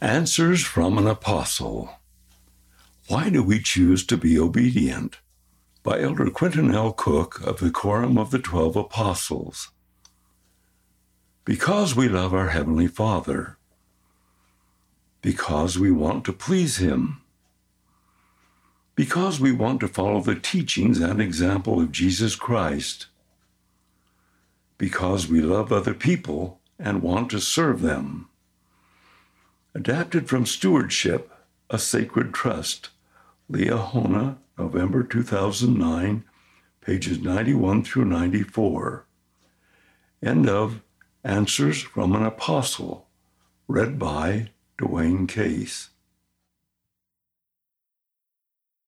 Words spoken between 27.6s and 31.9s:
them Adapted from Stewardship, A